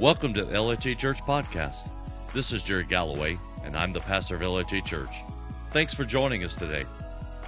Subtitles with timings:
[0.00, 1.88] Welcome to the LHA Church Podcast.
[2.32, 5.22] This is Jerry Galloway, and I'm the pastor of LHA Church.
[5.70, 6.84] Thanks for joining us today.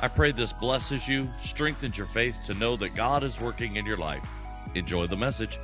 [0.00, 3.84] I pray this blesses you, strengthens your faith to know that God is working in
[3.84, 4.24] your life.
[4.76, 5.58] Enjoy the message.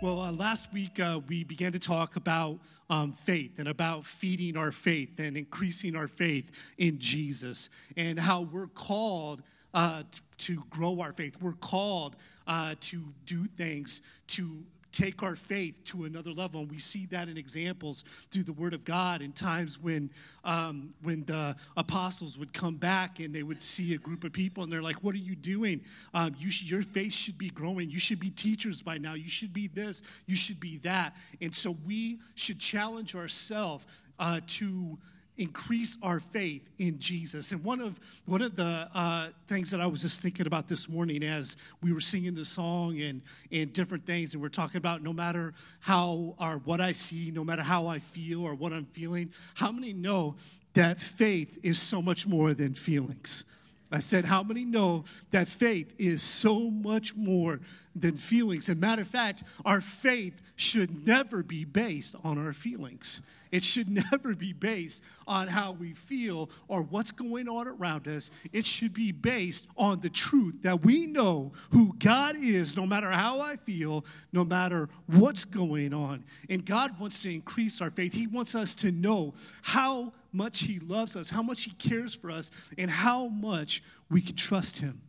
[0.00, 4.56] Well, uh, last week uh, we began to talk about um, faith and about feeding
[4.56, 9.42] our faith and increasing our faith in Jesus and how we're called
[9.74, 10.04] uh,
[10.38, 11.42] to grow our faith.
[11.42, 12.14] We're called
[12.46, 14.62] uh, to do things to
[15.00, 16.60] take our faith to another level.
[16.60, 20.10] And we see that in examples through the Word of God in times when,
[20.44, 24.62] um, when the apostles would come back and they would see a group of people
[24.62, 25.80] and they're like, What are you doing?
[26.12, 27.90] Um, you sh- your faith should be growing.
[27.90, 29.14] You should be teachers by now.
[29.14, 30.02] You should be this.
[30.26, 31.16] You should be that.
[31.40, 33.86] And so we should challenge ourselves
[34.18, 34.98] uh, to
[35.40, 37.50] increase our faith in Jesus.
[37.52, 40.88] And one of one of the uh, things that I was just thinking about this
[40.88, 45.02] morning as we were singing the song and and different things, and we're talking about
[45.02, 48.84] no matter how or what I see, no matter how I feel or what I'm
[48.84, 50.36] feeling, how many know
[50.74, 53.44] that faith is so much more than feelings?
[53.90, 57.60] I said, How many know that faith is so much more
[57.96, 58.68] than feelings?
[58.68, 63.22] And matter of fact, our faith should never be based on our feelings.
[63.50, 68.30] It should never be based on how we feel or what's going on around us.
[68.52, 73.10] It should be based on the truth that we know who God is, no matter
[73.10, 76.24] how I feel, no matter what's going on.
[76.48, 78.14] And God wants to increase our faith.
[78.14, 82.30] He wants us to know how much He loves us, how much He cares for
[82.30, 85.00] us, and how much we can trust Him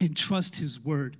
[0.00, 1.16] and trust His word.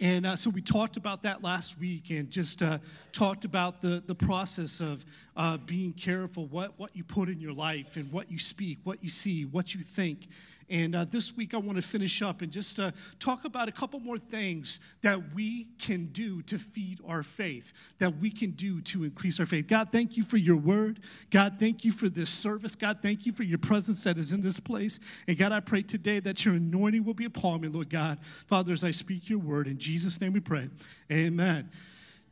[0.00, 2.78] And uh, so we talked about that last week and just uh,
[3.10, 5.04] talked about the, the process of
[5.36, 9.02] uh, being careful what, what you put in your life and what you speak, what
[9.02, 10.28] you see, what you think.
[10.70, 13.72] And uh, this week I want to finish up and just uh, talk about a
[13.72, 18.80] couple more things that we can do to feed our faith, that we can do
[18.82, 19.66] to increase our faith.
[19.66, 21.00] God, thank you for your word.
[21.30, 22.76] God, thank you for this service.
[22.76, 25.00] God, thank you for your presence that is in this place.
[25.26, 28.18] And God, I pray today that your anointing will be upon me, Lord God.
[28.22, 30.68] Father, as I speak your word, in Jesus' name we pray.
[31.10, 31.70] Amen.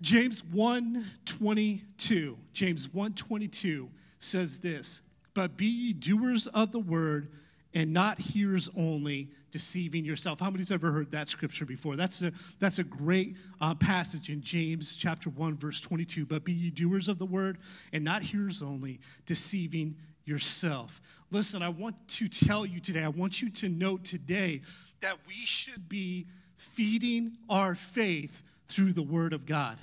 [0.03, 2.37] James 1:22.
[2.53, 3.89] James 1:22
[4.19, 7.31] says this, "But be ye doers of the word
[7.77, 11.95] and not hearers only, deceiving yourself." How many's ever heard that scripture before?
[11.95, 16.27] That's a that's a great uh, passage in James chapter 1 verse 22.
[16.27, 17.59] "But be ye doers of the word
[17.93, 21.01] and not hearers only, deceiving yourself."
[21.31, 24.63] Listen, I want to tell you today, I want you to know today
[25.01, 26.27] that we should be
[26.57, 29.79] feeding our faith through the Word of God.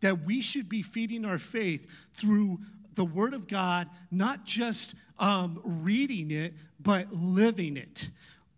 [0.00, 2.60] That we should be feeding our faith through
[3.00, 8.10] the Word of God, not just um, reading it, but living it.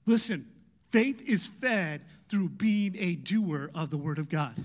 [0.04, 0.48] Listen,
[0.91, 4.56] faith is fed through being a doer of the Word of God.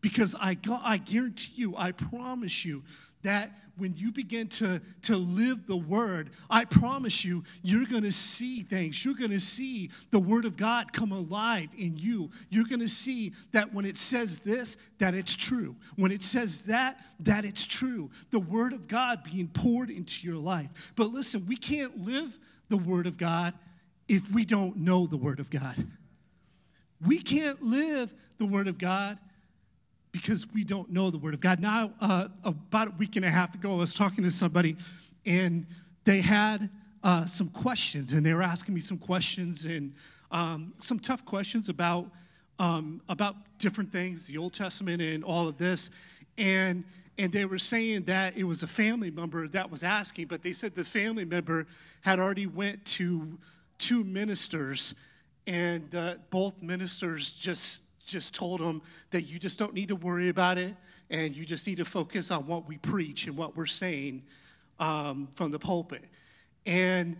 [0.00, 2.82] Because I, I guarantee you, I promise you,
[3.22, 8.12] that when you begin to, to live the word, I promise you, you're going to
[8.12, 9.04] see things.
[9.04, 12.30] You're going to see the word of God come alive in you.
[12.50, 15.76] You're going to see that when it says this, that it's true.
[15.96, 18.10] When it says that, that it's true.
[18.30, 20.92] The word of God being poured into your life.
[20.94, 22.38] But listen, we can't live
[22.68, 23.54] the word of God
[24.08, 25.86] if we don't know the word of God.
[27.04, 29.18] We can't live the word of God
[30.12, 31.60] because we don't know the Word of God.
[31.60, 34.76] Now, uh, about a week and a half ago, I was talking to somebody,
[35.24, 35.66] and
[36.04, 36.68] they had
[37.02, 39.94] uh, some questions, and they were asking me some questions and
[40.30, 42.10] um, some tough questions about
[42.58, 45.90] um, about different things, the Old Testament, and all of this,
[46.36, 46.84] and
[47.18, 50.52] and they were saying that it was a family member that was asking, but they
[50.52, 51.66] said the family member
[52.00, 53.38] had already went to
[53.78, 54.94] two ministers,
[55.46, 60.28] and uh, both ministers just just told them that you just don't need to worry
[60.28, 60.74] about it
[61.08, 64.22] and you just need to focus on what we preach and what we're saying
[64.78, 66.04] um, from the pulpit.
[66.66, 67.16] And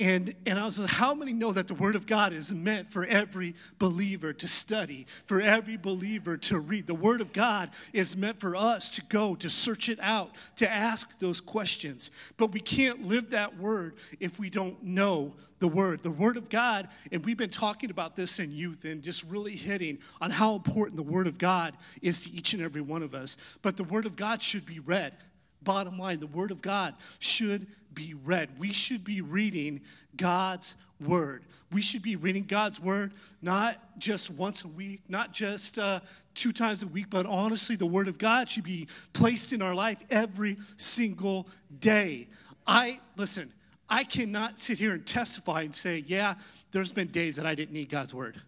[0.00, 2.92] and, and I was like, how many know that the Word of God is meant
[2.92, 6.86] for every believer to study, for every believer to read?
[6.86, 10.70] The Word of God is meant for us to go, to search it out, to
[10.70, 12.12] ask those questions.
[12.36, 16.04] But we can't live that Word if we don't know the Word.
[16.04, 19.56] The Word of God, and we've been talking about this in youth and just really
[19.56, 23.14] hitting on how important the Word of God is to each and every one of
[23.14, 23.36] us.
[23.62, 25.14] But the Word of God should be read.
[25.62, 28.48] Bottom line, the Word of God should be read.
[28.58, 29.80] We should be reading
[30.16, 31.44] God's Word.
[31.72, 33.12] We should be reading God's Word
[33.42, 36.00] not just once a week, not just uh,
[36.34, 39.74] two times a week, but honestly, the Word of God should be placed in our
[39.74, 41.48] life every single
[41.80, 42.28] day.
[42.66, 43.52] I, listen,
[43.88, 46.34] I cannot sit here and testify and say, yeah,
[46.70, 48.40] there's been days that I didn't need God's Word.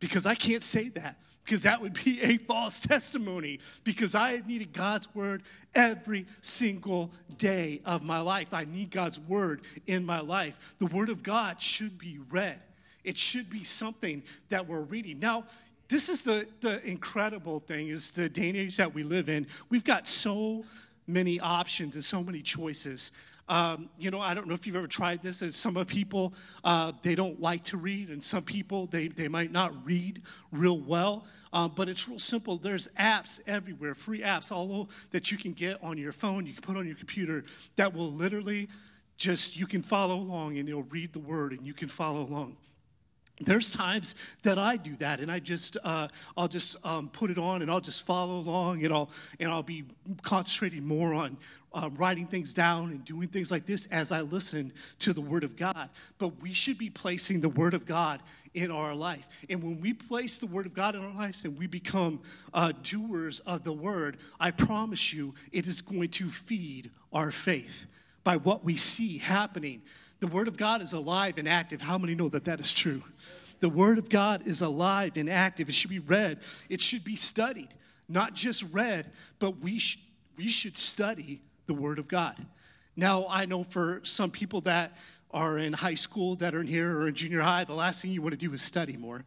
[0.00, 1.18] Because I can't say that.
[1.46, 5.44] Because that would be a false testimony because I needed God's word
[5.76, 8.52] every single day of my life.
[8.52, 10.74] I need God's word in my life.
[10.80, 12.58] The word of God should be read.
[13.04, 15.20] It should be something that we're reading.
[15.20, 15.44] Now,
[15.88, 19.46] this is the, the incredible thing is the day and age that we live in.
[19.70, 20.64] We've got so
[21.06, 23.12] many options and so many choices.
[23.48, 25.42] Um, you know, I don't know if you've ever tried this.
[25.56, 26.34] Some people,
[26.64, 30.78] uh, they don't like to read, and some people, they, they might not read real
[30.78, 31.26] well.
[31.52, 32.56] Um, but it's real simple.
[32.56, 36.62] There's apps everywhere, free apps, all that you can get on your phone, you can
[36.62, 37.44] put on your computer
[37.76, 38.68] that will literally
[39.16, 42.56] just, you can follow along and it'll read the word and you can follow along
[43.40, 47.36] there's times that I do that, and I just uh, I'll just um, put it
[47.36, 49.84] on, and I'll just follow along, and I'll and I'll be
[50.22, 51.36] concentrating more on
[51.74, 55.44] um, writing things down and doing things like this as I listen to the Word
[55.44, 55.90] of God.
[56.16, 58.22] But we should be placing the Word of God
[58.54, 61.58] in our life, and when we place the Word of God in our lives and
[61.58, 62.20] we become
[62.54, 67.86] uh, doers of the Word, I promise you, it is going to feed our faith
[68.24, 69.82] by what we see happening.
[70.20, 71.80] The Word of God is alive and active.
[71.80, 73.02] How many know that that is true?
[73.60, 75.68] The Word of God is alive and active.
[75.68, 77.68] It should be read, it should be studied.
[78.08, 79.10] Not just read,
[79.40, 79.98] but we, sh-
[80.36, 82.36] we should study the Word of God.
[82.94, 84.96] Now, I know for some people that
[85.32, 88.10] are in high school, that are in here, or in junior high, the last thing
[88.10, 89.24] you want to do is study more.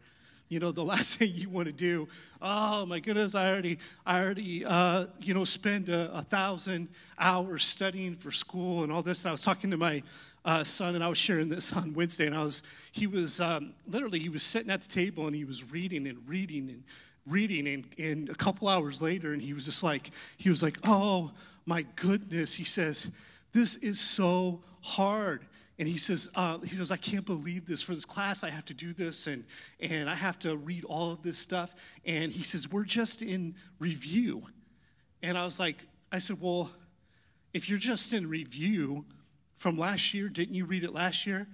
[0.48, 2.08] You know, the last thing you want to do,
[2.42, 6.88] oh my goodness, I already, I already, uh, you know, spend a, a, thousand
[7.20, 9.24] hours studying for school and all this.
[9.24, 10.02] And I was talking to my
[10.46, 13.74] uh, son, and I was sharing this on Wednesday, and I was, he was um,
[13.88, 16.84] literally, he was sitting at the table and he was reading and reading and
[17.28, 20.80] reading, and, and a couple hours later, and he was just like, he was like,
[20.86, 21.32] oh
[21.66, 23.12] my goodness, he says,
[23.52, 25.46] this is so hard.
[25.78, 27.82] And he says, uh, he goes, I can't believe this.
[27.82, 29.46] For this class, I have to do this, and,
[29.80, 31.74] and I have to read all of this stuff.
[32.04, 34.44] And he says, we're just in review.
[35.22, 35.78] And I was like,
[36.12, 36.72] I said, well,
[37.54, 39.06] if you're just in review,
[39.60, 40.30] from last year?
[40.30, 41.48] Didn't you read it last year?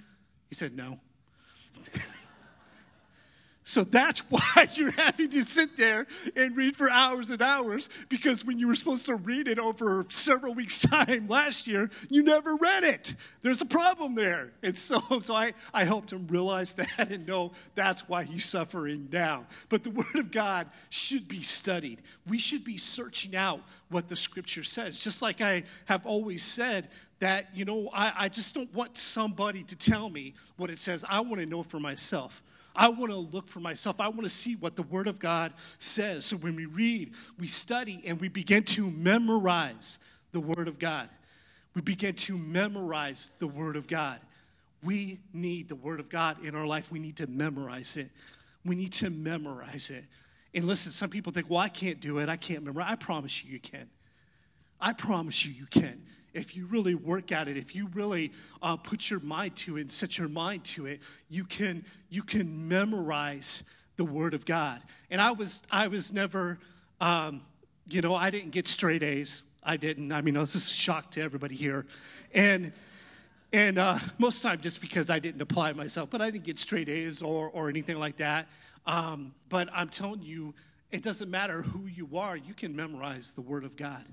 [0.47, 0.99] He said, No.
[3.67, 8.45] So that's why you're having to sit there and read for hours and hours because
[8.45, 12.55] when you were supposed to read it over several weeks' time last year, you never
[12.55, 13.15] read it.
[13.41, 14.53] There's a problem there.
[14.63, 19.09] And so, so I, I helped him realize that and know that's why he's suffering
[19.11, 19.45] now.
[19.67, 22.01] But the Word of God should be studied.
[22.27, 25.03] We should be searching out what the Scripture says.
[25.03, 26.89] Just like I have always said,
[27.19, 31.05] that, you know, I, I just don't want somebody to tell me what it says.
[31.07, 32.43] I want to know for myself.
[32.75, 33.99] I want to look for myself.
[33.99, 36.25] I want to see what the Word of God says.
[36.25, 39.99] So when we read, we study, and we begin to memorize
[40.31, 41.09] the Word of God.
[41.73, 44.19] We begin to memorize the Word of God.
[44.83, 46.91] We need the Word of God in our life.
[46.91, 48.09] We need to memorize it.
[48.63, 50.05] We need to memorize it.
[50.53, 52.29] And listen, some people think, well, I can't do it.
[52.29, 52.81] I can't remember.
[52.81, 53.89] I promise you, you can.
[54.79, 56.01] I promise you, you can
[56.35, 59.81] if you really work at it, if you really uh, put your mind to it
[59.81, 60.99] and set your mind to it,
[61.29, 63.63] you can you can memorize
[63.95, 64.81] the Word of God.
[65.09, 66.59] And I was I was never,
[66.99, 67.41] um,
[67.87, 69.43] you know, I didn't get straight A's.
[69.63, 70.11] I didn't.
[70.11, 71.85] I mean, this is a shock to everybody here,
[72.33, 72.71] and.
[73.53, 76.43] And uh, most of the time, just because I didn't apply myself, but I didn't
[76.43, 78.49] get straight A's or, or anything like that.
[78.85, 80.53] Um, but I'm telling you,
[80.91, 84.03] it doesn't matter who you are, you can memorize the Word of God.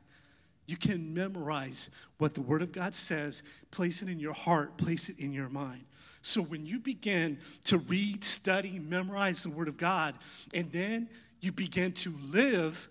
[0.67, 5.09] You can memorize what the Word of God says, place it in your heart, place
[5.09, 5.85] it in your mind.
[6.23, 10.15] So when you begin to read, study, memorize the Word of God,
[10.55, 11.09] and then
[11.41, 12.89] you begin to live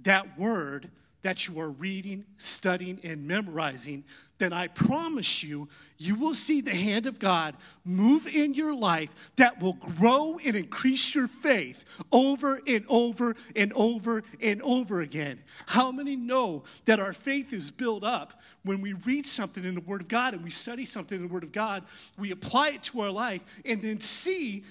[0.00, 0.90] that Word,
[1.24, 4.04] that you are reading, studying, and memorizing,
[4.36, 9.32] then I promise you, you will see the hand of God move in your life
[9.36, 15.40] that will grow and increase your faith over and over and over and over again.
[15.66, 19.80] How many know that our faith is built up when we read something in the
[19.80, 21.84] Word of God and we study something in the Word of God,
[22.18, 24.62] we apply it to our life, and then see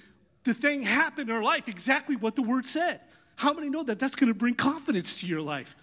[0.44, 3.00] the thing happen in our life exactly what the Word said?
[3.34, 5.74] How many know that that's going to bring confidence to your life?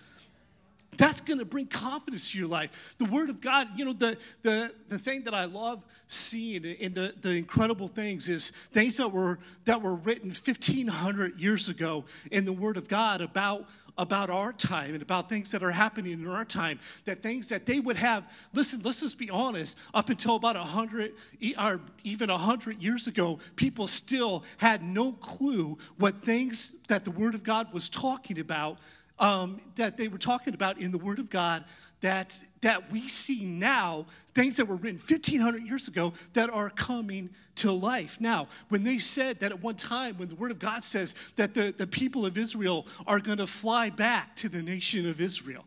[0.98, 2.96] That's going to bring confidence to your life.
[2.98, 6.94] The Word of God, you know, the, the, the thing that I love seeing in
[6.94, 12.44] the, the incredible things is things that were, that were written 1,500 years ago in
[12.44, 16.28] the Word of God about, about our time and about things that are happening in
[16.28, 16.80] our time.
[17.06, 21.14] That things that they would have, listen, let's just be honest, up until about 100
[21.58, 27.34] or even 100 years ago, people still had no clue what things that the Word
[27.34, 28.78] of God was talking about
[29.22, 31.64] um, that they were talking about in the Word of God
[32.02, 37.30] that, that we see now, things that were written 1,500 years ago that are coming
[37.56, 38.20] to life.
[38.20, 41.54] Now, when they said that at one time, when the Word of God says that
[41.54, 45.64] the, the people of Israel are going to fly back to the nation of Israel,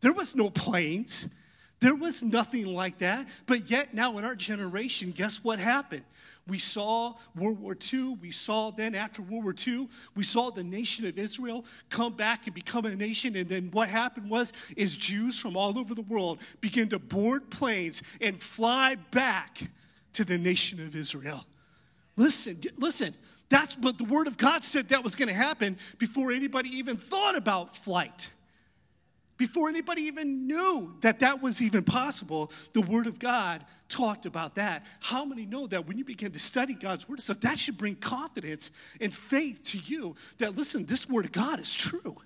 [0.00, 1.28] there was no planes.
[1.80, 3.28] There was nothing like that.
[3.44, 6.04] But yet, now in our generation, guess what happened?
[6.46, 8.18] We saw World War II.
[8.20, 12.46] We saw then after World War II, we saw the nation of Israel come back
[12.46, 13.34] and become a nation.
[13.36, 17.50] And then what happened was, is Jews from all over the world began to board
[17.50, 19.58] planes and fly back
[20.12, 21.44] to the nation of Israel.
[22.16, 23.14] Listen, listen.
[23.48, 26.96] That's what the Word of God said that was going to happen before anybody even
[26.96, 28.32] thought about flight.
[29.36, 34.54] Before anybody even knew that that was even possible, the Word of God talked about
[34.54, 34.86] that.
[35.00, 37.96] How many know that when you begin to study God's Word stuff, that should bring
[37.96, 42.16] confidence and faith to you that, listen, this Word of God is true.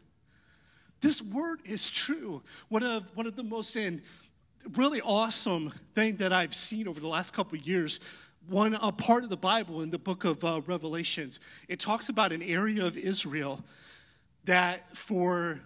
[1.00, 2.42] This Word is true.
[2.68, 4.02] One of, one of the most and
[4.76, 7.98] really awesome thing that I've seen over the last couple years
[8.48, 11.40] one a part of the Bible in the book of uh, Revelations.
[11.68, 13.62] It talks about an area of Israel
[14.44, 15.60] that for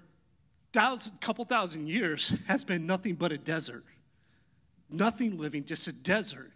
[0.75, 3.85] thousand, couple thousand years has been nothing but a desert.
[4.91, 6.51] Nothing living, just a desert.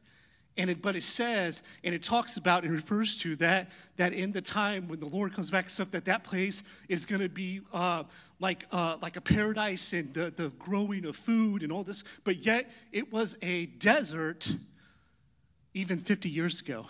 [0.56, 4.32] And it, but it says, and it talks about, and refers to that, that in
[4.32, 7.28] the time when the Lord comes back and stuff, that that place is going to
[7.28, 8.02] be uh,
[8.40, 12.02] like, uh, like a paradise and the, the growing of food and all this.
[12.24, 14.56] But yet it was a desert
[15.74, 16.86] even 50 years ago.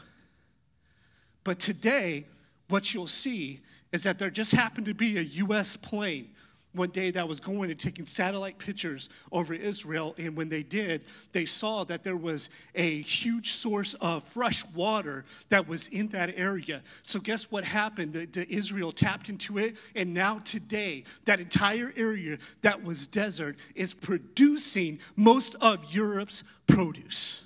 [1.45, 2.25] But today,
[2.69, 3.61] what you'll see
[3.93, 5.77] is that there just happened to be a U.S.
[5.77, 6.31] plane
[6.73, 10.15] one day that was going and taking satellite pictures over Israel.
[10.19, 15.25] And when they did, they saw that there was a huge source of fresh water
[15.49, 16.83] that was in that area.
[17.03, 18.13] So, guess what happened?
[18.13, 19.77] The, the Israel tapped into it.
[19.95, 27.45] And now, today, that entire area that was desert is producing most of Europe's produce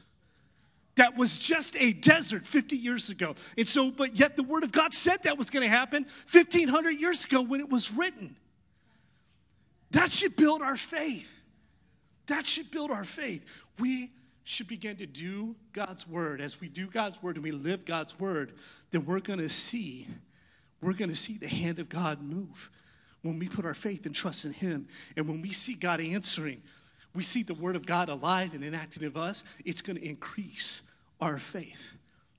[0.97, 3.35] that was just a desert 50 years ago.
[3.57, 6.91] And so, but yet the Word of God said that was going to happen 1,500
[6.91, 8.37] years ago when it was written.
[9.93, 11.43] That should build our faith.
[12.27, 13.45] That should build our faith.
[13.79, 14.11] We
[14.45, 16.41] should begin to do God's word.
[16.41, 18.53] As we do God's word and we live God's word,
[18.91, 20.09] then we're going to see,
[20.81, 22.71] we're going to see the hand of God move
[23.23, 24.89] when we put our faith and trust in Him.
[25.17, 26.63] And when we see God answering,
[27.15, 30.83] we see the word of God alive and enacted of us, it's going to increase
[31.21, 31.97] our faith.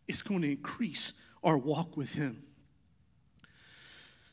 [0.07, 2.43] It's going to increase our walk with Him.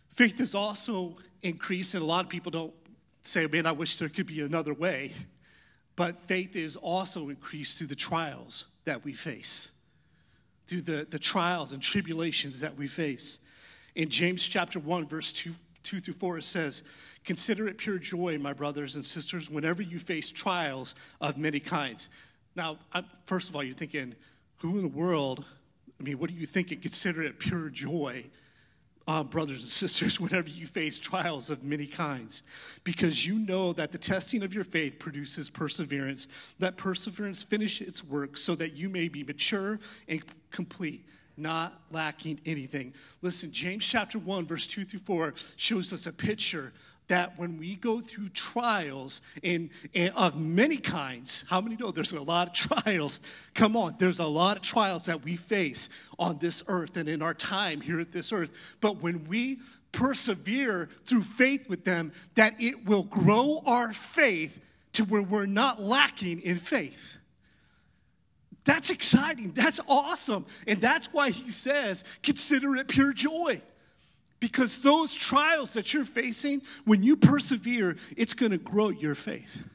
[0.09, 2.75] Faith is also increased, and a lot of people don't
[3.23, 5.13] say, man, I wish there could be another way.
[5.97, 9.73] But faith is also increased through the trials that we face,
[10.67, 13.41] through the, the trials and tribulations that we face.
[13.95, 16.85] In James chapter 1, verse 2, 2 through 4, it says,
[17.25, 22.09] Consider it pure joy, my brothers and sisters, whenever you face trials of many kinds.
[22.57, 24.15] Now, I'm, first of all, you're thinking,
[24.57, 25.45] who in the world,
[25.99, 26.69] I mean, what do you think?
[26.69, 28.25] Consider it pure joy
[29.11, 32.45] uh, brothers and sisters, whenever you face trials of many kinds,
[32.85, 36.29] because you know that the testing of your faith produces perseverance.
[36.61, 41.05] Let perseverance finish its work so that you may be mature and complete,
[41.37, 42.95] not lacking anything.
[43.21, 46.73] Listen, James chapter 1, verse 2 through 4 shows us a picture
[47.11, 52.13] that when we go through trials in, in, of many kinds, how many know there's
[52.13, 53.21] a lot of trials?
[53.53, 55.89] Come on, there's a lot of trials that we face
[56.21, 58.77] on this earth and in our time here at this earth.
[58.81, 59.59] But when we
[59.91, 64.61] persevere through faith with them, that it will grow our faith
[64.93, 67.19] to where we're not lacking in faith.
[68.65, 69.51] That's exciting.
[69.51, 70.47] That's awesome.
[70.69, 73.63] And that's why he says, consider it pure joy.
[74.41, 79.69] Because those trials that you're facing, when you persevere, it's going to grow your faith.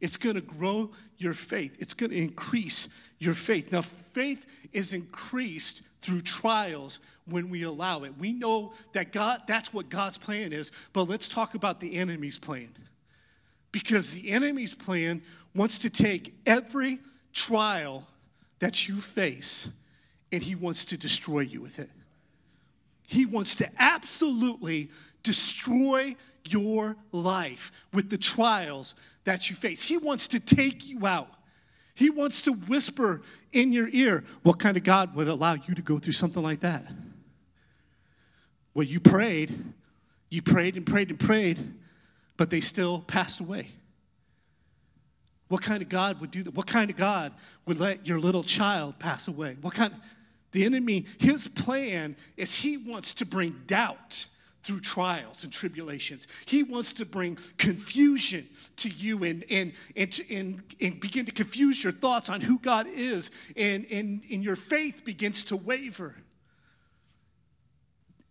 [0.00, 1.76] It's going to grow your faith.
[1.80, 2.88] It's going to increase
[3.18, 3.72] your faith.
[3.72, 8.12] Now, faith is increased through trials when we allow it.
[8.18, 12.38] We know that God, that's what God's plan is, but let's talk about the enemy's
[12.38, 12.68] plan.
[13.72, 15.22] Because the enemy's plan
[15.54, 16.98] wants to take every
[17.32, 18.06] trial
[18.58, 19.70] that you face
[20.30, 21.90] and he wants to destroy you with it.
[23.06, 24.90] He wants to absolutely
[25.22, 26.16] destroy
[26.48, 28.94] your life with the trials
[29.24, 29.82] that you face.
[29.82, 31.28] He wants to take you out.
[31.94, 33.22] He wants to whisper
[33.52, 34.24] in your ear.
[34.42, 36.84] What kind of God would allow you to go through something like that?
[38.74, 39.72] Well, you prayed,
[40.28, 41.58] you prayed and prayed and prayed,
[42.36, 43.68] but they still passed away.
[45.48, 46.54] What kind of God would do that?
[46.54, 47.32] What kind of God
[47.64, 49.56] would let your little child pass away?
[49.60, 49.94] What kind
[50.56, 54.26] the enemy, his plan is he wants to bring doubt
[54.62, 56.26] through trials and tribulations.
[56.46, 61.32] He wants to bring confusion to you and, and, and, to, and, and begin to
[61.32, 66.16] confuse your thoughts on who God is, and, and, and your faith begins to waver.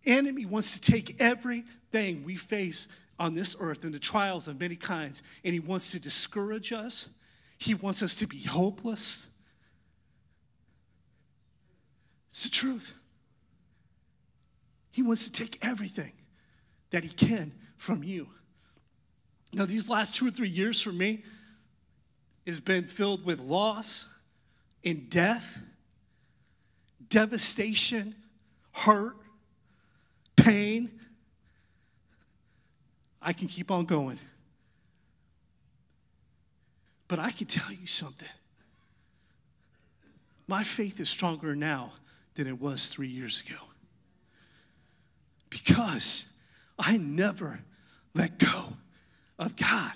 [0.04, 2.88] Enemy wants to take everything we face
[3.20, 7.08] on this earth and the trials of many kinds, and he wants to discourage us.
[7.56, 9.28] He wants us to be hopeless.
[12.36, 12.94] It's the truth.
[14.90, 16.12] He wants to take everything
[16.90, 18.28] that He can from you.
[19.54, 21.24] Now, these last two or three years for me
[22.46, 24.04] has been filled with loss
[24.84, 25.62] and death,
[27.08, 28.14] devastation,
[28.72, 29.16] hurt,
[30.36, 30.90] pain.
[33.22, 34.18] I can keep on going.
[37.08, 38.28] But I can tell you something.
[40.46, 41.92] My faith is stronger now
[42.36, 43.58] than it was three years ago.
[45.50, 46.26] Because
[46.78, 47.60] I never
[48.14, 48.68] let go
[49.38, 49.92] of God.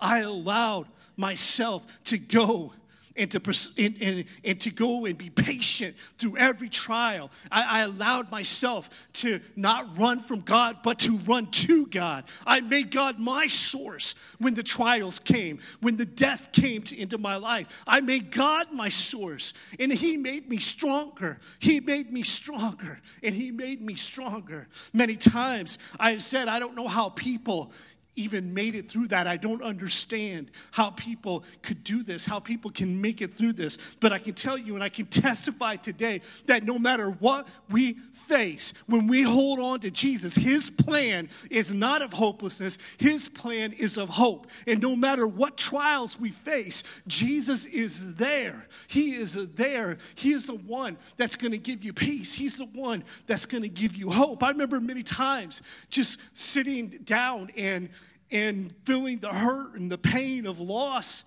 [0.00, 0.86] I allowed
[1.16, 2.72] myself to go
[3.18, 7.30] and to, and, and, and to go and be patient through every trial.
[7.50, 12.24] I, I allowed myself to not run from God, but to run to God.
[12.46, 17.18] I made God my source when the trials came, when the death came to, into
[17.18, 17.82] my life.
[17.86, 21.40] I made God my source, and He made me stronger.
[21.58, 24.68] He made me stronger, and He made me stronger.
[24.92, 27.72] Many times I said, I don't know how people
[28.18, 29.26] even made it through that.
[29.26, 33.78] I don't understand how people could do this, how people can make it through this.
[34.00, 37.94] But I can tell you and I can testify today that no matter what we
[38.12, 43.72] face, when we hold on to Jesus, His plan is not of hopelessness, His plan
[43.72, 44.48] is of hope.
[44.66, 48.66] And no matter what trials we face, Jesus is there.
[48.88, 49.98] He is there.
[50.16, 53.62] He is the one that's going to give you peace, He's the one that's going
[53.62, 54.42] to give you hope.
[54.42, 57.88] I remember many times just sitting down and
[58.30, 61.24] and feeling the hurt and the pain of loss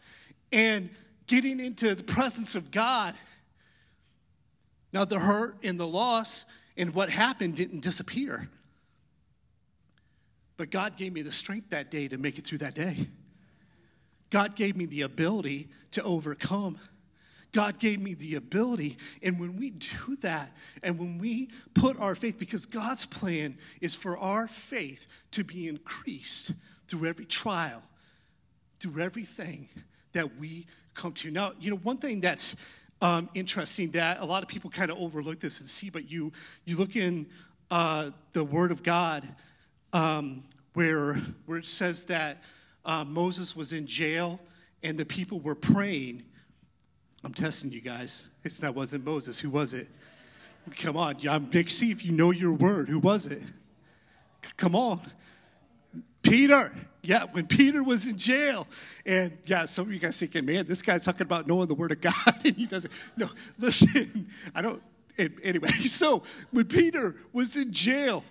[0.51, 0.89] and
[1.27, 3.15] getting into the presence of God.
[4.93, 6.45] Now, the hurt and the loss
[6.77, 8.49] and what happened didn't disappear.
[10.57, 12.97] But God gave me the strength that day to make it through that day.
[14.29, 16.77] God gave me the ability to overcome.
[17.51, 18.97] God gave me the ability.
[19.21, 23.95] And when we do that, and when we put our faith, because God's plan is
[23.95, 26.53] for our faith to be increased,
[26.91, 27.81] through every trial,
[28.81, 29.69] through everything
[30.11, 31.31] that we come to.
[31.31, 32.57] Now, you know, one thing that's
[33.01, 36.33] um, interesting that a lot of people kind of overlook this and see, but you
[36.65, 37.27] you look in
[37.71, 39.25] uh, the Word of God
[39.93, 41.13] um, where
[41.45, 42.43] where it says that
[42.83, 44.37] uh, Moses was in jail
[44.83, 46.23] and the people were praying.
[47.23, 48.29] I'm testing you guys.
[48.43, 49.39] It's not wasn't Moses.
[49.39, 49.87] Who was it?
[50.75, 52.89] Come on, I'm if you know your word.
[52.89, 53.41] Who was it?
[54.43, 54.99] C- come on.
[56.31, 56.71] Peter.
[57.01, 58.65] Yeah, when Peter was in jail.
[59.05, 61.91] And yeah, some of you guys thinking, man, this guy's talking about knowing the word
[61.91, 62.13] of God
[62.45, 62.93] and he doesn't.
[63.17, 63.27] No,
[63.59, 64.81] listen, I don't.
[65.17, 68.23] Anyway, so when Peter was in jail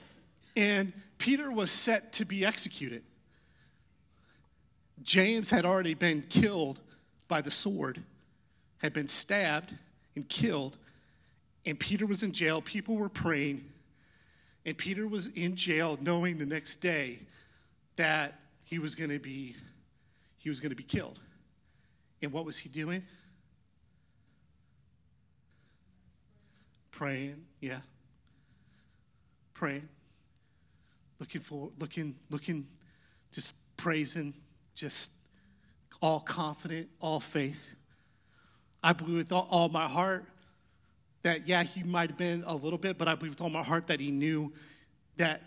[0.57, 3.03] and Peter was set to be executed,
[5.03, 6.81] James had already been killed
[7.29, 8.03] by the sword,
[8.79, 9.75] had been stabbed
[10.17, 10.79] and killed,
[11.67, 12.63] and Peter was in jail.
[12.63, 13.63] People were praying,
[14.65, 17.19] and Peter was in jail knowing the next day
[17.97, 19.57] that he was going to be
[20.39, 21.21] he was going to be killed.
[22.23, 23.03] And what was he doing?
[26.91, 27.81] Praying, yeah.
[29.55, 29.89] Praying.
[31.19, 32.67] Looking for looking looking
[33.33, 34.35] just praising,
[34.75, 35.13] just
[36.01, 37.75] all confident, all faith.
[38.83, 40.25] I believe with all, all my heart
[41.23, 43.63] that yeah, he might have been a little bit, but I believe with all my
[43.63, 44.53] heart that he knew
[45.17, 45.43] that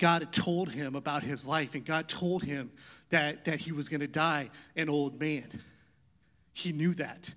[0.00, 2.72] God had told him about his life, and God told him
[3.10, 5.46] that, that he was going to die an old man.
[6.54, 7.34] He knew that.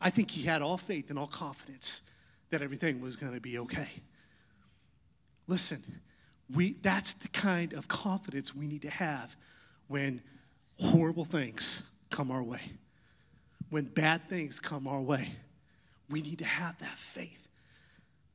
[0.00, 2.00] I think he had all faith and all confidence
[2.48, 3.88] that everything was going to be okay.
[5.46, 5.82] Listen,
[6.52, 9.36] we, that's the kind of confidence we need to have
[9.86, 10.22] when
[10.78, 12.62] horrible things come our way,
[13.68, 15.32] when bad things come our way.
[16.08, 17.46] We need to have that faith.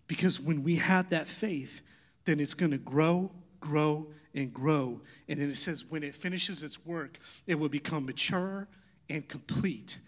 [0.06, 1.82] Because when we have that faith,
[2.26, 3.32] then it's going to grow
[3.66, 5.02] grow and grow.
[5.28, 8.68] And then it says, when it finishes its work, it will become mature
[9.10, 10.00] and complete,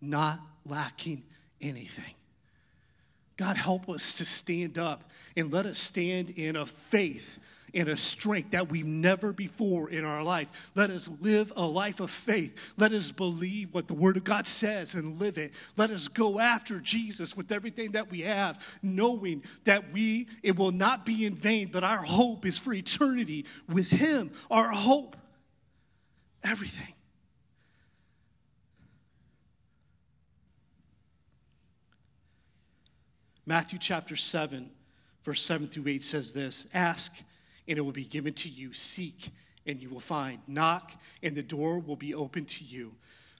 [0.00, 1.24] not lacking
[1.60, 2.14] anything.
[3.36, 7.38] God, help us to stand up and let us stand in a faith
[7.74, 10.70] and a strength that we've never before in our life.
[10.74, 12.74] Let us live a life of faith.
[12.76, 15.52] Let us believe what the Word of God says and live it.
[15.76, 20.72] Let us go after Jesus with everything that we have, knowing that we it will
[20.72, 24.30] not be in vain, but our hope is for eternity with Him.
[24.50, 25.16] Our hope,
[26.44, 26.94] everything.
[33.46, 34.68] Matthew chapter 7,
[35.22, 37.22] verse 7 through 8 says this Ask,
[37.68, 38.72] and it will be given to you.
[38.72, 39.30] Seek,
[39.66, 40.40] and you will find.
[40.46, 42.94] Knock, and the door will be open to you.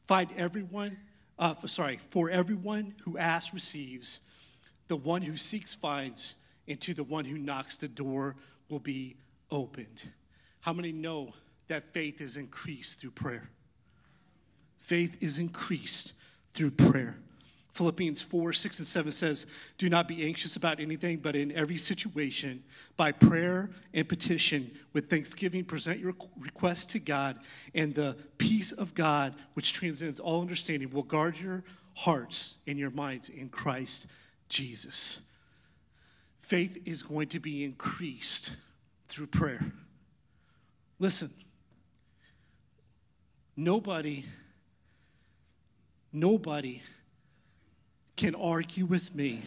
[0.07, 0.99] Find everyone,
[1.39, 4.21] uh, sorry, for everyone who asks receives,
[4.89, 6.37] the one who seeks finds,
[6.69, 8.37] and to the one who knocks, the door
[8.69, 9.17] will be
[9.51, 10.11] opened.
[10.61, 11.33] How many know
[11.69, 13.51] that faith is increased through prayer?
[14.79, 16.13] Faith is increased
[16.55, 17.19] through prayer.
[17.77, 21.77] Philippians 4, 6, and 7 says, Do not be anxious about anything, but in every
[21.77, 22.65] situation,
[22.97, 27.39] by prayer and petition, with thanksgiving, present your requests to God,
[27.75, 32.91] and the peace of God, which transcends all understanding, will guard your hearts and your
[32.91, 34.07] minds in Christ
[34.49, 35.21] Jesus.
[36.41, 38.57] Faith is going to be increased
[39.07, 39.73] through prayer.
[40.99, 41.31] Listen,
[43.55, 44.25] nobody,
[46.11, 46.81] nobody
[48.17, 49.43] can argue with me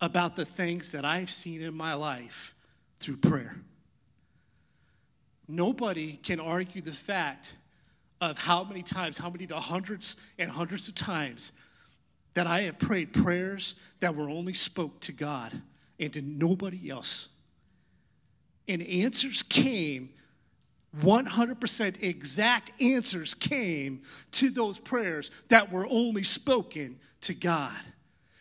[0.00, 2.54] about the things that I've seen in my life
[3.00, 3.56] through prayer.
[5.46, 7.54] Nobody can argue the fact
[8.20, 11.52] of how many times, how many the hundreds and hundreds of times
[12.34, 15.52] that I have prayed prayers that were only spoke to God
[16.00, 17.28] and to nobody else.
[18.66, 20.10] And answers came
[21.00, 24.02] 100% exact answers came
[24.32, 27.72] to those prayers that were only spoken to God.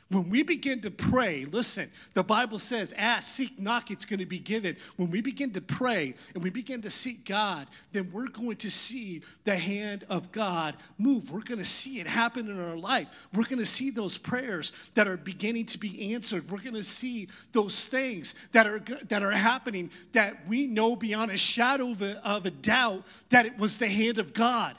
[0.10, 4.26] When we begin to pray, listen, the Bible says, ask, seek, knock, it's going to
[4.26, 4.76] be given.
[4.96, 8.70] When we begin to pray and we begin to seek God, then we're going to
[8.70, 11.32] see the hand of God move.
[11.32, 13.28] We're going to see it happen in our life.
[13.34, 16.50] We're going to see those prayers that are beginning to be answered.
[16.52, 21.32] We're going to see those things that are, that are happening that we know beyond
[21.32, 24.76] a shadow of a, of a doubt that it was the hand of God.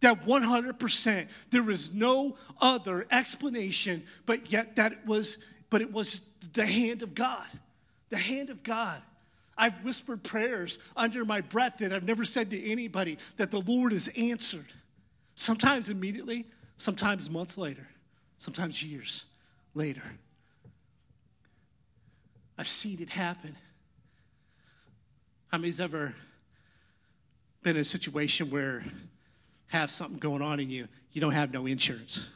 [0.00, 5.38] That 100%, there is no other explanation, but yet that it was,
[5.70, 6.20] but it was
[6.52, 7.46] the hand of God.
[8.10, 9.02] The hand of God.
[9.56, 13.92] I've whispered prayers under my breath that I've never said to anybody that the Lord
[13.92, 14.66] has answered.
[15.34, 17.88] Sometimes immediately, sometimes months later,
[18.38, 19.26] sometimes years
[19.74, 20.02] later.
[22.56, 23.56] I've seen it happen.
[25.50, 26.14] How many's ever
[27.62, 28.84] been in a situation where
[29.68, 32.28] have something going on in you, you don't have no insurance.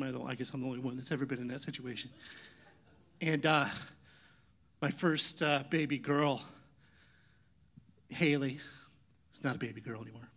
[0.00, 2.10] I guess I'm the only one that's ever been in that situation.
[3.20, 3.66] And uh,
[4.80, 6.42] my first uh, baby girl,
[8.08, 8.58] Haley,
[9.32, 10.28] is not a baby girl anymore.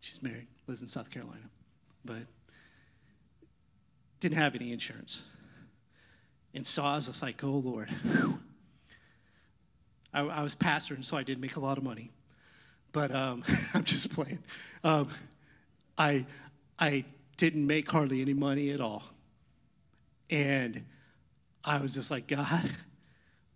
[0.00, 1.50] She's married, lives in South Carolina,
[2.04, 2.22] but
[4.20, 5.24] didn't have any insurance.
[6.54, 7.88] And so I was just like, oh Lord.
[10.12, 12.10] I, I was pastor, and so I did make a lot of money.
[12.92, 14.38] But um, I'm just playing.
[14.82, 15.08] Um,
[15.98, 16.24] I,
[16.78, 17.04] I
[17.36, 19.02] didn't make hardly any money at all.
[20.30, 20.84] And
[21.64, 22.70] I was just like, God,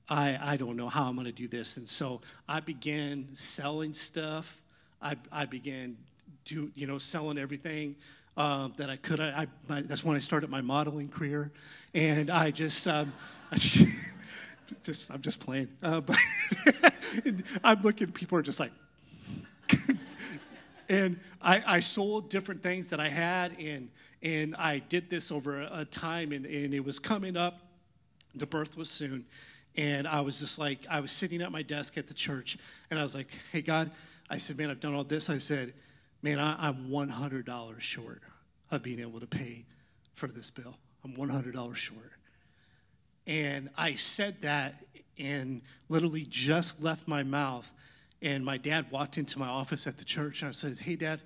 [0.09, 1.77] I, I don't know how I'm going to do this.
[1.77, 4.61] And so I began selling stuff.
[5.01, 5.97] I, I began
[6.45, 7.97] do, you know, selling everything
[8.37, 9.21] um, that I could.
[9.21, 11.53] I, I, that's when I started my modeling career.
[11.95, 13.13] And I just, um,
[13.51, 13.57] I
[14.83, 15.69] just I'm just playing.
[15.83, 16.17] Uh, but
[17.65, 18.73] I'm looking, people are just like,
[20.89, 23.91] and I, I, sold different things that I had, and
[24.23, 27.61] and I did this over a, time, and, and it was coming up.
[28.35, 29.27] The birth was soon,
[29.77, 32.59] and I was just like, I was sitting at my desk at the church,
[32.91, 33.91] and I was like, Hey God,
[34.31, 35.29] I said, man, I've done all this.
[35.29, 35.75] I said,
[36.23, 36.73] man, I,
[37.11, 38.23] hundred dollars short
[38.71, 39.65] of being able to pay
[40.15, 40.77] for this bill.
[41.05, 42.13] I'm one hundred dollars short,
[43.27, 44.85] and I said that,
[45.19, 47.73] and literally just left my mouth
[48.23, 51.21] and my dad walked into my office at the church, and I said, Hey, Dad.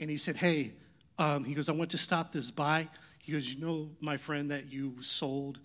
[0.00, 0.72] And he said, Hey,
[1.18, 2.88] um, he goes, I want to stop this by.
[3.20, 5.60] He goes, You know my friend that you sold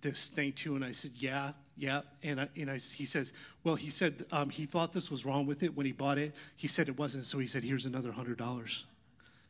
[0.00, 0.76] this thing to?
[0.76, 2.00] And I said, Yeah, yeah.
[2.22, 5.46] And, I, and I, he says, Well, he said um, he thought this was wrong
[5.46, 6.34] with it when he bought it.
[6.56, 7.26] He said it wasn't.
[7.26, 8.84] So he said, Here's another $100.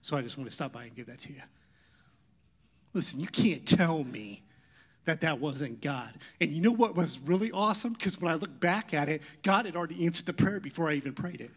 [0.01, 1.43] So I just want to stop by and give that to you.
[2.93, 4.44] Listen, you can't tell me
[5.05, 6.13] that that wasn't God.
[6.41, 7.93] And you know what was really awesome?
[7.93, 10.95] Because when I look back at it, God had already answered the prayer before I
[10.95, 11.51] even prayed it.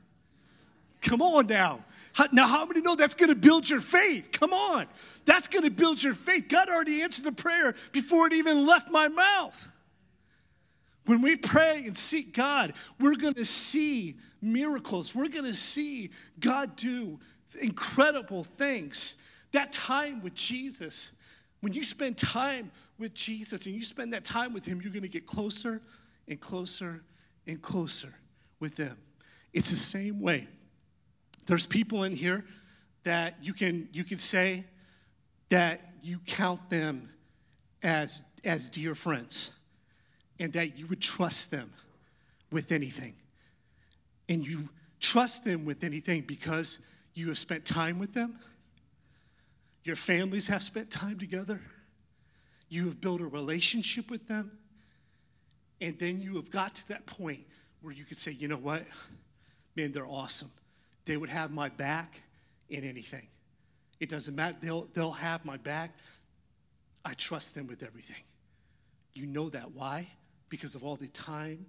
[1.02, 1.86] Come on now.
[2.32, 4.30] Now, how many know that's going to build your faith?
[4.32, 4.88] Come on.
[5.26, 6.48] That's going to build your faith.
[6.50, 9.72] God already answered the prayer before it even left my mouth.
[11.06, 15.16] When we pray and seek God, we're going to see miracles.
[15.16, 17.20] We're going to see God do
[17.62, 19.16] incredible things.
[19.54, 21.12] That time with Jesus,
[21.68, 25.02] when you spend time with Jesus and you spend that time with Him, you're going
[25.02, 25.82] to get closer
[26.26, 27.04] and closer
[27.46, 28.14] and closer
[28.62, 28.96] with them.
[29.52, 30.48] It's the same way.
[31.46, 32.46] There's people in here
[33.04, 34.64] that you can you can say
[35.50, 37.10] that you count them
[37.84, 39.52] as as dear friends
[40.40, 41.74] and that you would trust them
[42.50, 43.14] with anything.
[44.30, 44.70] And you
[45.02, 46.80] trust them with anything because
[47.14, 48.40] you have spent time with them.
[49.88, 51.62] Your families have spent time together.
[52.68, 54.52] You have built a relationship with them.
[55.80, 57.40] And then you have got to that point
[57.80, 58.84] where you could say, you know what?
[59.78, 60.52] Man, they're awesome.
[61.06, 62.22] They would have my back
[62.68, 63.30] in anything.
[64.02, 64.58] It doesn't matter.
[64.60, 65.92] They'll, they'll have my back.
[67.06, 68.24] I trust them with everything.
[69.14, 69.72] You know that.
[69.72, 70.10] Why?
[70.50, 71.66] Because of all the time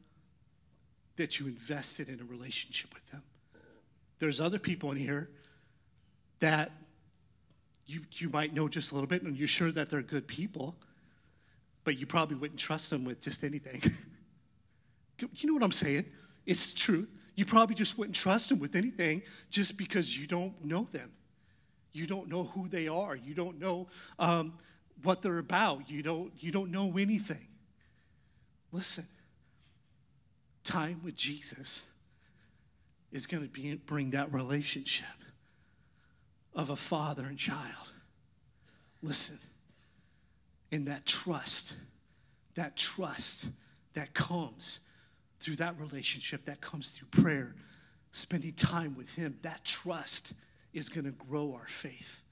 [1.15, 3.23] that you invested in a relationship with them.
[4.19, 5.31] There's other people in here
[6.41, 6.73] that
[7.89, 10.77] you, you might know just a little bit, and you're sure that they're good people,
[11.85, 13.83] but you probably wouldn't trust them with just anything.
[15.33, 16.05] you know what I'm saying?
[16.45, 17.11] It's truth.
[17.35, 21.11] You probably just wouldn't trust them with anything just because you don't know them.
[21.93, 23.17] You don't know who they are.
[23.17, 24.59] You don't know um,
[25.03, 25.89] what they're about.
[25.89, 27.47] You don't, you don't know anything.
[28.71, 29.07] Listen,
[30.63, 31.87] time with Jesus
[33.13, 35.07] is going to bring that relationship
[36.55, 37.93] of a father and child.
[39.03, 39.39] Listen,
[40.71, 41.77] in that trust,
[42.55, 43.51] that trust
[43.95, 44.81] that comes
[45.41, 47.55] through that relationship, that comes through prayer,
[48.11, 50.35] spending time with Him, that trust
[50.73, 52.23] is going to grow our faith.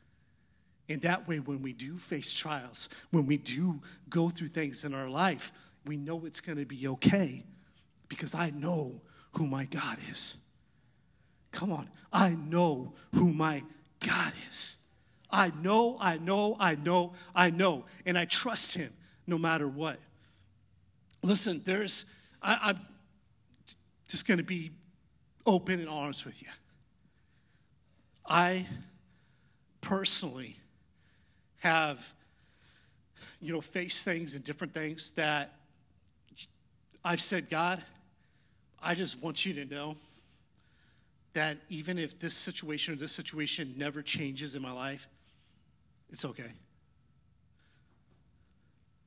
[0.88, 4.94] And that way, when we do face trials, when we do go through things in
[4.94, 5.52] our life,
[5.84, 7.42] we know it's going to be okay
[8.08, 9.00] because I know
[9.32, 10.38] who my God is.
[11.50, 13.62] Come on, I know who my
[14.00, 14.76] God is.
[15.30, 18.92] I know, I know, I know, I know, and I trust Him
[19.26, 19.98] no matter what.
[21.22, 22.04] Listen, there's,
[22.40, 22.80] I, am
[24.08, 24.70] just going to be
[25.44, 26.48] open and honest with you.
[28.24, 28.66] I
[29.80, 30.56] personally
[31.58, 32.12] have,
[33.40, 35.52] you know, faced things and different things that
[37.04, 37.82] I've said, God,
[38.82, 39.96] I just want you to know
[41.36, 45.06] that even if this situation or this situation never changes in my life,
[46.08, 46.50] it's okay.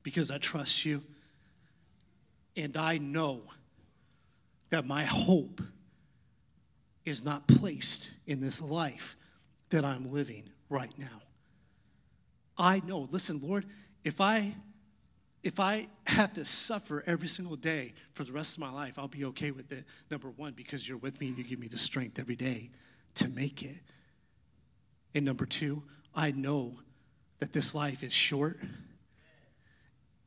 [0.04, 1.02] Because I trust you.
[2.56, 3.42] And I know
[4.68, 5.60] that my hope
[7.04, 9.16] is not placed in this life
[9.70, 11.22] that I'm living right now.
[12.56, 13.66] I know, listen, Lord,
[14.04, 14.54] if I
[15.42, 19.08] if I have to suffer every single day for the rest of my life, I'll
[19.08, 19.84] be okay with it.
[20.10, 22.70] Number one, because you're with me and you give me the strength every day
[23.14, 23.80] to make it.
[25.14, 25.82] And number two,
[26.14, 26.74] I know
[27.38, 28.58] that this life is short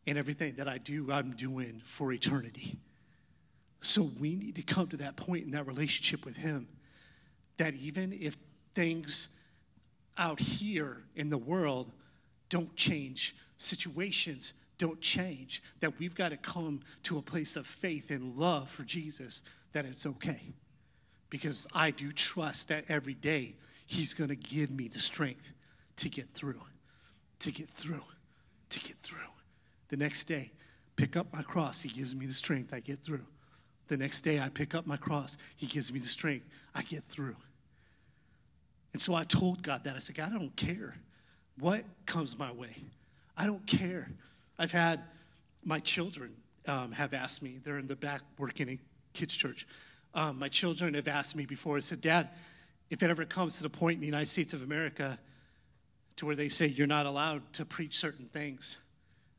[0.06, 2.78] and everything that I do, I'm doing for eternity.
[3.82, 6.68] So we need to come to that point in that relationship with Him
[7.58, 8.36] that even if
[8.74, 9.30] things
[10.18, 11.92] out here in the world
[12.50, 18.12] don't change, situations don't change, that we've got to come to a place of faith
[18.12, 20.54] and love for Jesus, that it's okay.
[21.30, 23.56] Because I do trust that every day
[23.86, 25.54] He's going to give me the strength
[25.98, 26.62] to get through,
[27.40, 28.04] to get through,
[28.70, 29.20] to get through.
[29.90, 30.52] The next day,
[30.96, 33.26] pick up my cross, He gives me the strength, I get through.
[33.88, 37.04] The next day, I pick up my cross, He gives me the strength, I get
[37.06, 37.36] through.
[38.94, 39.96] And so I told God that.
[39.96, 40.96] I said, God, I don't care
[41.60, 42.76] what comes my way.
[43.36, 44.10] I don't care
[44.58, 45.02] I've had
[45.64, 46.34] my children
[46.68, 48.80] um, have asked me, they're in the back working in
[49.14, 49.68] kids' church.
[50.14, 52.30] Um, my children have asked me before, I said, Dad,
[52.90, 55.18] if it ever comes to the point in the United States of America
[56.18, 58.78] to where they say you're not allowed to preach certain things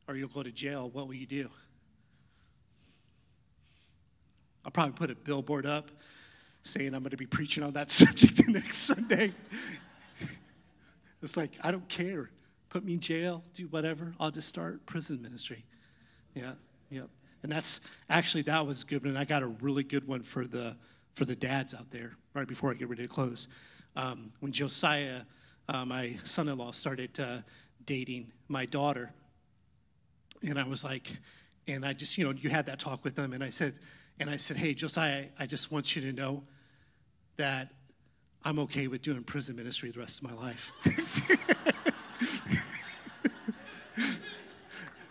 [0.08, 1.48] or you'll go to jail, what will you do?
[4.64, 5.90] I'll probably put a billboard up
[6.62, 9.32] saying I'm going to be preaching on that subject the next Sunday.
[11.22, 12.30] it's like, I don't care
[12.74, 14.12] put me in jail, do whatever.
[14.18, 15.64] I'll just start prison ministry.
[16.34, 16.54] Yeah,
[16.90, 17.08] yep.
[17.44, 20.74] And that's actually that was good, and I got a really good one for the
[21.14, 22.16] for the dads out there.
[22.34, 23.46] Right before I get ready to close,
[23.94, 25.20] um, when Josiah,
[25.68, 27.42] uh, my son-in-law, started uh,
[27.86, 29.12] dating my daughter,
[30.42, 31.16] and I was like,
[31.68, 33.78] and I just you know you had that talk with them, and I said,
[34.18, 36.42] and I said, hey Josiah, I just want you to know
[37.36, 37.68] that
[38.44, 40.72] I'm okay with doing prison ministry the rest of my life.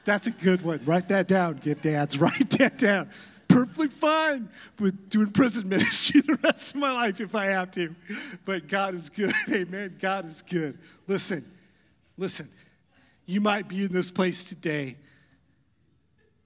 [0.06, 0.82] That's a good one.
[0.86, 2.18] Write that down, get dads.
[2.20, 3.10] Write that down.
[3.48, 7.96] Perfectly fine with doing prison ministry the rest of my life if I have to.
[8.46, 9.34] But God is good.
[9.52, 9.98] Amen.
[10.02, 10.78] God is good.
[11.08, 11.46] Listen,
[12.18, 12.48] listen.
[13.26, 14.98] You might be in this place today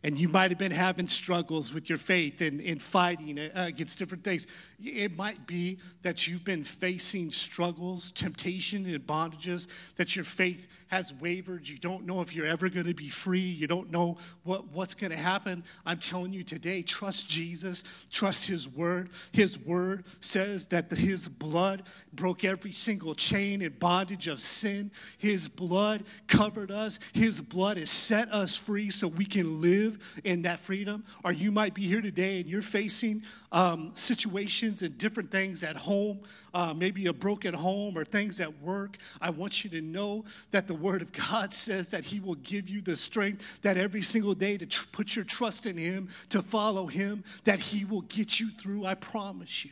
[0.04, 3.98] and you might have been having struggles with your faith and, and fighting uh, against
[3.98, 4.46] different things.
[4.80, 11.16] It might be that you've been facing struggles, temptation, and bondages, that your faith has
[11.16, 11.68] wavered.
[11.68, 13.40] You don't know if you're ever going to be free.
[13.40, 15.64] You don't know what, what's going to happen.
[15.84, 19.10] I'm telling you today, trust Jesus, trust His Word.
[19.32, 21.84] His Word says that the, His blood
[22.14, 24.92] broke every single chain and bondage of sin.
[25.18, 29.87] His blood covered us, His blood has set us free so we can live
[30.24, 31.04] in that freedom.
[31.24, 35.78] Or you might be here today and you're facing um, situations and different things at
[35.78, 36.22] home,
[36.54, 40.68] uh, maybe a broken home or things at work, I want you to know that
[40.68, 44.34] the Word of God says that He will give you the strength that every single
[44.34, 48.40] day to tr- put your trust in Him, to follow Him, that He will get
[48.40, 48.86] you through.
[48.86, 49.72] I promise you.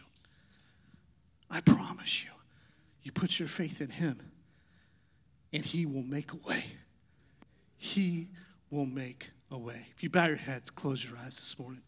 [1.50, 2.32] I promise you.
[3.04, 4.20] You put your faith in Him,
[5.54, 6.66] and He will make a way.
[7.78, 8.30] He
[8.70, 9.88] will make a way.
[9.96, 11.82] If you bow your heads, close your eyes this morning.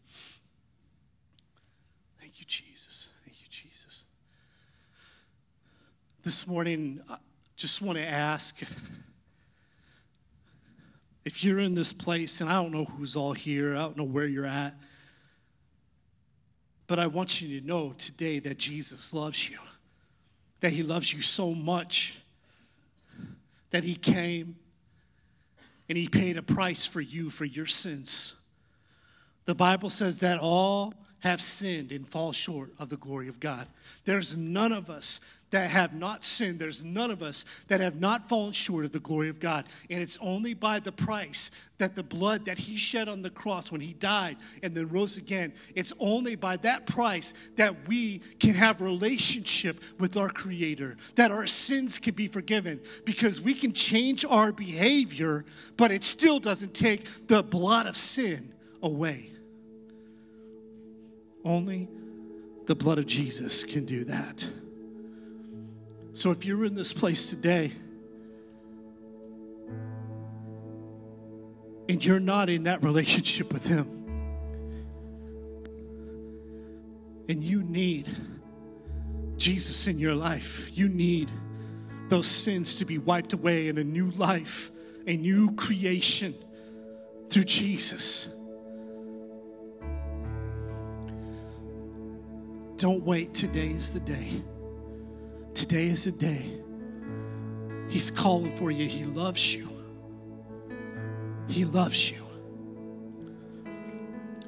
[2.20, 3.08] Thank you, Jesus.
[3.24, 4.04] Thank you, Jesus.
[6.22, 7.16] This morning, I
[7.56, 8.60] just want to ask
[11.24, 14.04] if you're in this place, and I don't know who's all here, I don't know
[14.04, 14.74] where you're at,
[16.86, 19.58] but I want you to know today that Jesus loves you,
[20.60, 22.20] that He loves you so much
[23.70, 24.56] that He came
[25.88, 28.34] and He paid a price for you for your sins.
[29.44, 33.66] The Bible says that all have sinned and fall short of the glory of God.
[34.04, 36.58] There's none of us that have not sinned.
[36.58, 39.66] There's none of us that have not fallen short of the glory of God.
[39.88, 43.72] And it's only by the price that the blood that He shed on the cross
[43.72, 48.54] when He died and then rose again, it's only by that price that we can
[48.54, 52.80] have relationship with our Creator, that our sins can be forgiven.
[53.04, 55.44] Because we can change our behavior,
[55.76, 59.30] but it still doesn't take the blood of sin away.
[61.44, 61.88] Only
[62.66, 64.50] the blood of Jesus can do that.
[66.18, 67.70] So if you're in this place today
[71.88, 73.86] and you're not in that relationship with Him,
[77.28, 78.08] and you need
[79.36, 81.30] Jesus in your life, you need
[82.08, 84.72] those sins to be wiped away in a new life,
[85.06, 86.34] a new creation
[87.30, 88.28] through Jesus.
[92.76, 93.34] Don't wait.
[93.34, 94.42] Today is the day.
[95.58, 96.46] Today is the day.
[97.90, 98.86] He's calling for you.
[98.86, 99.68] He loves you.
[101.48, 102.24] He loves you.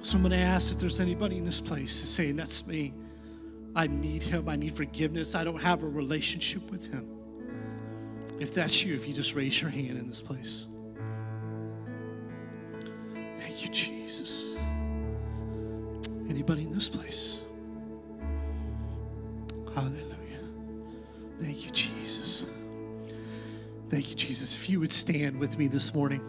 [0.02, 2.94] So I'm going to ask if there's anybody in this place that's saying, That's me.
[3.74, 4.48] I need him.
[4.48, 5.34] I need forgiveness.
[5.34, 7.08] I don't have a relationship with him.
[8.38, 10.68] If that's you, if you just raise your hand in this place.
[13.36, 14.54] Thank you, Jesus.
[16.28, 17.42] Anybody in this place?
[19.74, 20.09] Hallelujah.
[23.90, 24.54] Thank you, Jesus.
[24.54, 26.20] If you would stand with me this morning.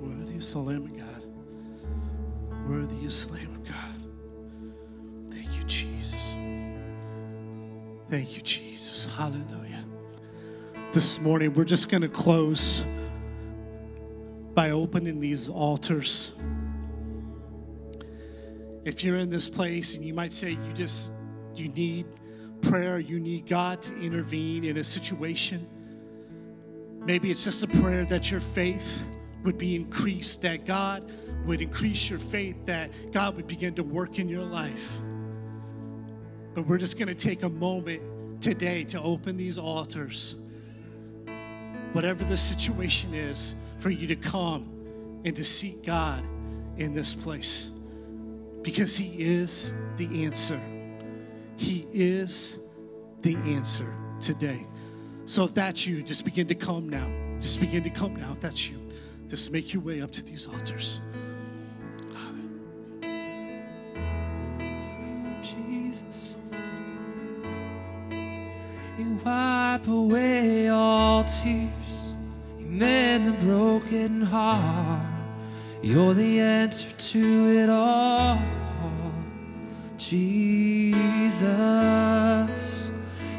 [0.00, 2.68] Worthy is the Lamb of God.
[2.68, 5.32] Worthy is the Lamb of God.
[5.34, 6.36] Thank you, Jesus.
[8.08, 9.12] Thank you, Jesus.
[9.16, 9.84] Hallelujah.
[10.92, 12.84] This morning, we're just going to close
[14.54, 16.30] by opening these altars
[18.84, 21.12] if you're in this place and you might say you just
[21.56, 22.06] you need
[22.64, 25.66] prayer you need god to intervene in a situation.
[27.04, 29.06] Maybe it's just a prayer that your faith
[29.44, 31.10] would be increased that god
[31.44, 34.96] would increase your faith that god would begin to work in your life.
[36.54, 40.36] But we're just going to take a moment today to open these altars.
[41.92, 46.24] Whatever the situation is for you to come and to seek god
[46.78, 47.70] in this place.
[48.62, 50.60] Because He is the answer.
[51.56, 52.58] He is
[53.22, 54.66] the answer today.
[55.26, 57.08] So if that's you, just begin to come now.
[57.40, 58.78] Just begin to come now if that's you.
[59.28, 61.00] Just make your way up to these altars.
[65.42, 66.36] Jesus,
[68.98, 72.14] you wipe away all tears,
[72.58, 75.02] you mend the broken heart.
[75.82, 78.38] You're the answer to it all.
[79.98, 80.73] Jesus,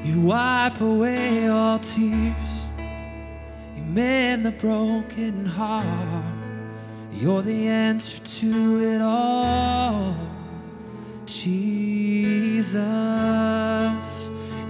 [0.03, 2.69] you wipe away all tears.
[3.75, 6.25] You mend the broken heart.
[7.13, 10.15] You're the answer to it all.
[11.27, 12.73] Jesus,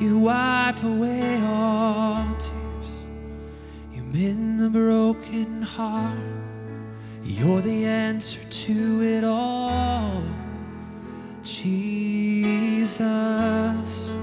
[0.01, 3.07] you wipe away all tears.
[3.93, 6.19] You mend the broken heart.
[7.23, 10.21] You're the answer to it all.
[12.85, 14.15] Jesus,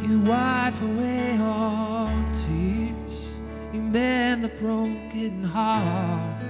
[0.00, 3.36] you wipe away all tears.
[3.72, 6.40] You mend the broken heart.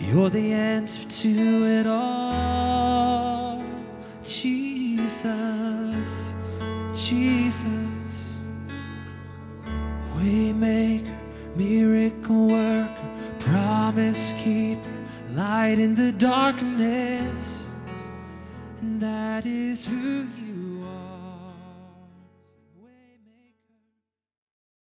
[0.00, 3.64] You're the answer to it all.
[4.24, 5.22] Jesus,
[6.92, 8.42] Jesus,
[10.16, 11.16] Waymaker,
[11.54, 13.08] miracle worker,
[13.38, 14.80] promise keeper,
[15.30, 17.70] light in the darkness.
[18.80, 20.41] And that is who you